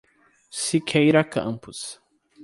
[0.63, 2.01] Siqueira Campos